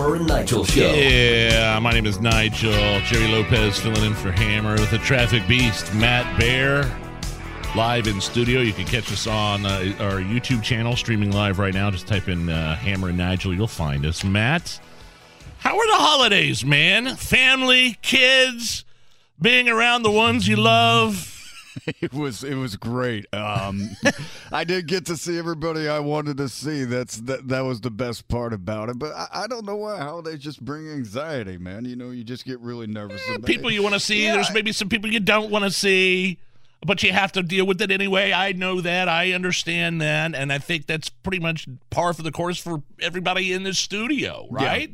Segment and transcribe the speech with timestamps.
[0.00, 0.94] Hammer and Nigel Show.
[0.94, 2.72] Yeah, my name is Nigel.
[3.02, 6.90] Jerry Lopez filling in for Hammer with the traffic beast, Matt Bair.
[7.76, 8.60] Live in studio.
[8.60, 11.90] You can catch us on uh, our YouTube channel, streaming live right now.
[11.90, 13.52] Just type in uh, Hammer and Nigel.
[13.52, 14.24] You'll find us.
[14.24, 14.80] Matt,
[15.58, 17.16] how are the holidays, man?
[17.16, 18.86] Family, kids,
[19.38, 21.29] being around the ones you love.
[22.00, 23.26] It was it was great.
[23.34, 23.90] Um,
[24.52, 26.84] I did get to see everybody I wanted to see.
[26.84, 28.98] That's that that was the best part about it.
[28.98, 31.84] But I, I don't know why holidays just bring anxiety, man.
[31.84, 33.20] You know, you just get really nervous.
[33.28, 34.24] about people you want to see.
[34.24, 36.38] Yeah, There's I- maybe some people you don't want to see,
[36.86, 38.32] but you have to deal with it anyway.
[38.32, 39.08] I know that.
[39.08, 43.52] I understand that, and I think that's pretty much par for the course for everybody
[43.52, 44.90] in this studio, right?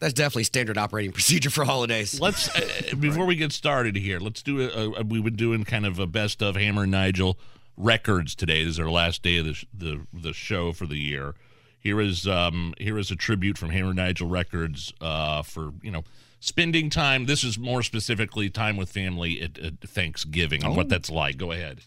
[0.00, 2.20] That's definitely standard operating procedure for holidays.
[2.20, 4.18] Let's uh, before we get started here.
[4.20, 5.04] Let's do a, a.
[5.04, 7.38] We've been doing kind of a best of Hammer and Nigel
[7.76, 8.64] records today.
[8.64, 11.34] This is our last day of the sh- the the show for the year.
[11.78, 15.90] Here is um here is a tribute from Hammer and Nigel Records uh for you
[15.90, 16.04] know
[16.40, 17.26] spending time.
[17.26, 21.36] This is more specifically time with family at, at Thanksgiving and what that's like.
[21.36, 21.80] Go ahead.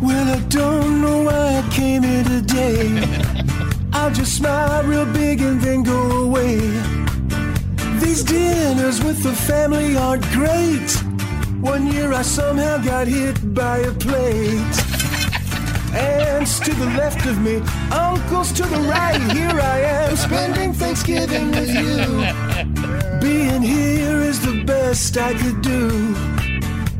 [0.00, 1.00] Well, I don't
[4.04, 6.58] I'll just smile real big and then go away.
[8.00, 10.90] These dinners with the family aren't great.
[11.62, 14.76] One year I somehow got hit by a plate.
[15.96, 19.22] Aunts to the left of me, uncles to the right.
[19.32, 23.20] Here I am spending Thanksgiving with you.
[23.22, 26.14] Being here is the best I could do.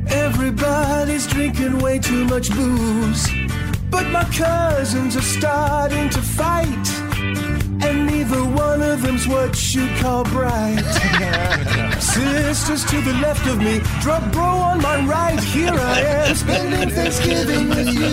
[0.09, 3.29] Everybody's drinking way too much booze.
[3.95, 6.89] But my cousins are starting to fight.
[7.87, 10.83] And neither one of them's what you call bright.
[12.01, 15.39] Sisters to the left of me, drug bro on my right.
[15.39, 18.09] Here I am spending Thanksgiving with you.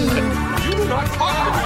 [0.69, 1.63] You do not call me.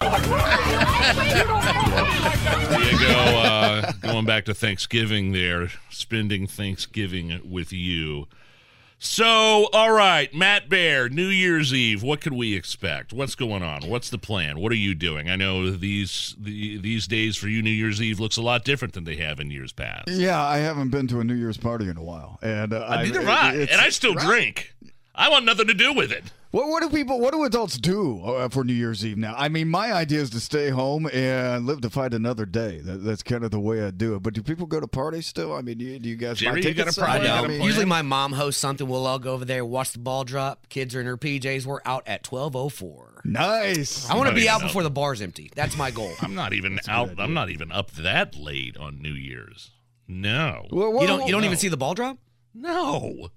[2.70, 3.20] There you go.
[3.38, 8.28] Uh, going back to Thanksgiving there, spending Thanksgiving with you.
[8.98, 12.02] So, all right, Matt Bair, New Year's Eve.
[12.02, 13.12] What can we expect?
[13.12, 13.88] What's going on?
[13.90, 14.60] What's the plan?
[14.60, 15.30] What are you doing?
[15.30, 18.94] I know these the, these days for you, New Year's Eve looks a lot different
[18.94, 20.08] than they have in years past.
[20.08, 23.04] Yeah, I haven't been to a New Year's party in a while, and uh, I,
[23.04, 24.74] Neither have I, and I still drink.
[25.14, 26.24] I want nothing to do with it.
[26.56, 27.20] What, what do people?
[27.20, 29.36] What do adults do uh, for New Year's Eve now?
[29.38, 32.80] I mean, my idea is to stay home and live to fight another day.
[32.80, 34.24] That, that's kind of the way I do it.
[34.24, 35.52] But do people go to parties still?
[35.52, 36.38] I mean, do you, do you guys?
[36.38, 37.28] Jerry, you got a party?
[37.28, 38.88] I I mean, Usually my mom hosts something.
[38.88, 40.70] We'll all go over there, watch the ball drop.
[40.70, 41.66] Kids are in their PJs.
[41.66, 43.24] We're out at 1204.
[43.26, 44.10] nice.
[44.10, 44.68] I want to be out know.
[44.68, 45.52] before the bar's empty.
[45.54, 46.14] That's my goal.
[46.22, 47.20] I'm not even out.
[47.20, 49.72] I'm not even up that late on New Year's.
[50.08, 51.48] No, Well, You don't you don't no.
[51.48, 52.18] even see the ball drop?
[52.54, 53.28] no.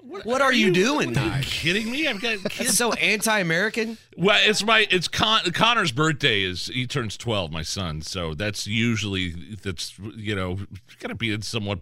[0.00, 2.06] What are you doing, Are you kidding me?
[2.06, 2.76] I've got kids.
[2.78, 3.98] so anti-American.
[4.16, 8.02] Well, it's my it's Con- Connor's birthday is he turns twelve, my son.
[8.02, 9.30] So that's usually
[9.62, 10.58] that's you know
[11.00, 11.80] got to be in somewhat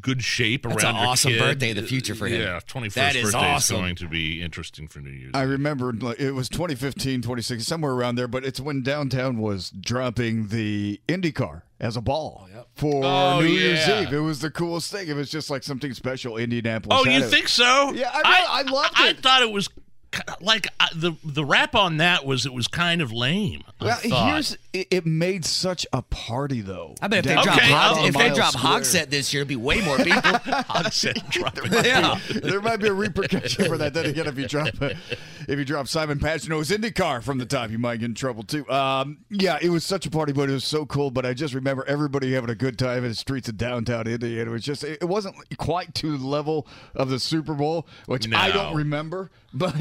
[0.00, 1.38] good shape That's around an your awesome kid.
[1.40, 2.40] birthday of the future for him.
[2.40, 3.76] Yeah, twenty That first is birthday awesome.
[3.76, 5.32] is going to be interesting for New Year's.
[5.34, 9.70] I remember like, it was 2015, 2016, somewhere around there, but it's when downtown was
[9.70, 14.02] dropping the IndyCar as a ball oh, for Oh, New Year's yeah.
[14.02, 14.12] Eve.
[14.12, 15.08] It was the coolest thing.
[15.08, 16.36] It was just like something special.
[16.36, 16.98] Indianapolis.
[17.00, 17.28] oh, you it.
[17.30, 17.92] think so?
[17.92, 19.16] Yeah, I really- I loved it.
[19.18, 22.68] I, thought it was ki- like uh, the the rap on that was it was
[22.68, 23.62] kind of lame.
[23.80, 24.32] Well, thought.
[24.32, 26.94] here's it, it made such a party though.
[27.00, 28.80] I bet if they Down drop Okay, Hog, if they drop Square.
[28.80, 30.20] Hogsett this year, it'd be way more people.
[30.22, 31.72] Hogshead dropping.
[31.72, 32.18] yeah.
[32.42, 33.94] there might be a repercussion for that.
[33.94, 37.78] Then again, if you drop if you drop Simon Pagenaud's IndyCar from the top, you
[37.78, 38.68] might get in trouble too.
[38.70, 41.10] Um, yeah, it was such a party, but it was so cool.
[41.10, 44.38] But I just remember everybody having a good time in the streets of downtown Indy.
[44.38, 47.86] And it was just it, it wasn't quite to the level of the Super Bowl,
[48.06, 49.30] which I don't remember.
[49.52, 49.74] But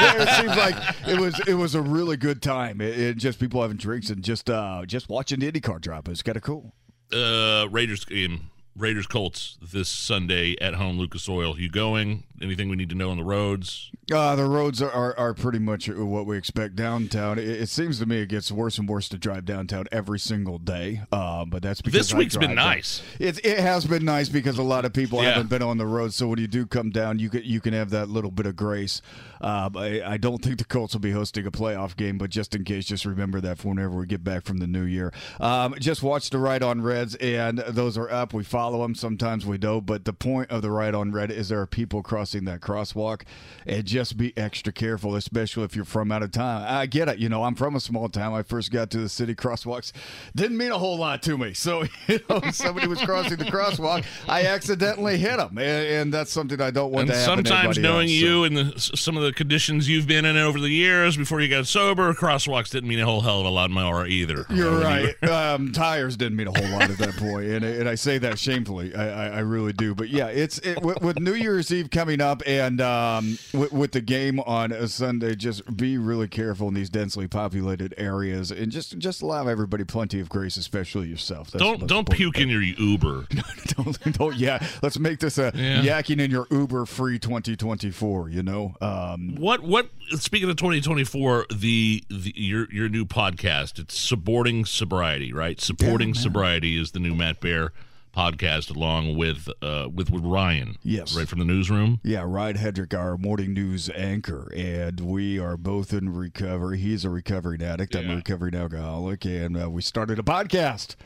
[0.20, 0.76] it, seems like
[1.08, 2.80] it was it was a really good time.
[2.80, 6.08] It, it just people having drinks and just uh, just watching the IndyCar drop.
[6.08, 6.72] It was kind of cool.
[7.12, 10.98] uh, Raiders game, Raiders Colts this Sunday at home.
[10.98, 11.58] Lucas Oil.
[11.58, 12.24] You going?
[12.42, 13.90] anything we need to know on the roads?
[14.12, 17.38] Uh, the roads are, are, are pretty much what we expect downtown.
[17.38, 20.58] It, it seems to me it gets worse and worse to drive downtown every single
[20.58, 21.02] day.
[21.12, 23.02] Uh, but that's because This I week's been nice.
[23.18, 25.30] It, it has been nice because a lot of people Yeah.
[25.30, 26.12] haven't been on the road.
[26.14, 28.56] So when you do come down, you can you can have that little bit of
[28.56, 29.02] grace.
[29.40, 32.54] Uh, I, I don't think the Colts will be hosting a playoff game, but just
[32.54, 35.12] in case, just remember that for whenever we get back from the new year.
[35.40, 38.32] Um, just watch the Right on Reds, and those are up.
[38.32, 38.94] We follow them.
[38.94, 39.86] Sometimes we don't.
[39.86, 43.22] But the point of the Right on Red is there are people crossing that crosswalk,
[43.66, 46.62] and just be extra careful, especially if you're from out of town.
[46.62, 47.18] I get it.
[47.18, 48.34] You know, I'm from a small town.
[48.34, 49.92] I first got to the city crosswalks.
[50.34, 51.54] Didn't mean a whole lot to me.
[51.54, 56.32] So, you know, somebody was crossing the crosswalk, I accidentally hit them, and, and that's
[56.32, 57.44] something I don't want And to happen.
[57.46, 58.26] sometimes knowing else, so.
[58.26, 61.48] you and the, some of the conditions you've been in over the years before you
[61.48, 64.46] got sober, crosswalks didn't mean a whole hell of a lot more either.
[64.50, 65.24] You're when you right.
[65.54, 68.38] um, tires didn't mean a whole lot at that point, and and I say that
[68.52, 68.94] shamefully.
[68.94, 69.94] I, I, I really do.
[69.94, 73.92] But yeah, it's it, with, with New Year's Eve coming up, and um, with, with
[73.92, 78.70] the game on a Sunday, just be really careful in these densely populated areas, and
[78.72, 81.50] just just allow everybody plenty of grace, especially yourself.
[81.50, 83.26] That's Don't don't puke in your Uber.
[83.66, 85.82] don't, don't yeah let's make this a Yeah.
[85.82, 92.02] yakking in your uber free 2024 you know um What what speaking of 2024, the,
[92.08, 95.60] the your your new podcast, it's supporting sobriety, right?
[95.60, 97.72] Supporting sobriety is the new Matt Bair
[98.18, 100.76] podcast along with uh with, with Ryan.
[100.82, 101.16] Yes.
[101.16, 102.00] Right from the newsroom.
[102.02, 107.10] yeah ryan hedrick our morning news anchor and we are both in recovery he's a
[107.10, 110.96] recovering addict i'm a recovering alcoholic and uh, we started a podcast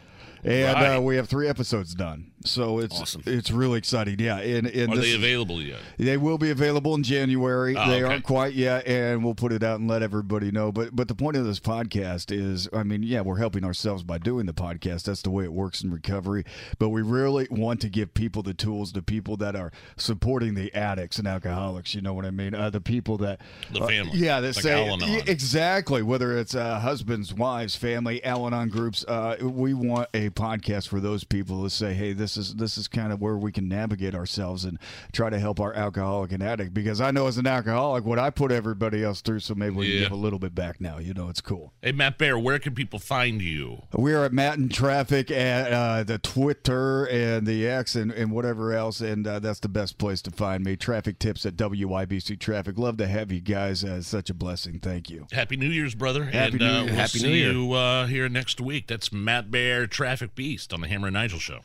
[0.43, 0.97] and Right.
[0.97, 3.23] uh, we have three episodes done so it's Awesome.
[3.27, 5.79] it's really exciting yeah and, and Are this they available yet?
[5.99, 7.77] They will be available in January.
[7.77, 8.13] Oh, they okay.
[8.13, 10.73] aren't quite yet, and we'll put it out and let everybody know.
[10.73, 14.19] But but the point of this podcast is, I mean, yeah, we're helping ourselves by
[14.19, 15.05] doing the podcast.
[15.05, 16.45] That's the way it works in recovery.
[16.81, 20.75] But we really want to give people the tools, the people that are supporting the
[20.75, 21.95] addicts and alcoholics.
[21.95, 22.55] You know what I mean?
[22.55, 23.41] Uh, the people that
[23.73, 24.19] The uh, family.
[24.19, 24.97] yeah, that Like say.
[24.99, 26.03] Yeah, exactly.
[26.03, 31.25] Whether it's uh, husbands, wives, family, Al-Anon groups, uh, we want a podcast for those
[31.25, 34.65] people to say, "Hey, this is this is kind of where we can navigate ourselves
[34.65, 34.79] and
[35.13, 38.31] try to help our alcoholic and addict." Because I know as an alcoholic, what I
[38.31, 39.93] put everybody else through, so maybe we Yeah.
[39.93, 40.99] can give a little bit back now.
[40.99, 41.73] You know, it's cool.
[41.83, 43.83] Hey Matt Bair, where can people find you?
[43.93, 48.31] We are at Matt and Traffic at uh, the Twitter and the X and, and
[48.33, 50.77] whatever else, and uh, that's the best place to find me.
[50.77, 52.79] Traffic tips at WIBC Traffic.
[52.79, 53.85] Love to have you guys.
[53.85, 54.79] Uh, such a blessing.
[54.81, 55.27] Thank you.
[55.33, 56.25] Happy New Year's, brother.
[56.25, 56.85] Happy and New uh, Year.
[56.87, 57.53] we'll Happy see New Year.
[57.53, 58.87] you uh, here next week.
[58.87, 59.87] That's Matt Bair,
[60.29, 61.61] Beast on the Hammer and Nigel Show.